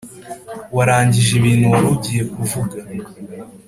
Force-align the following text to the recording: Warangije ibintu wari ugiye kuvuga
Warangije 0.75 1.31
ibintu 1.39 1.65
wari 1.73 1.87
ugiye 1.95 2.23
kuvuga 2.33 2.77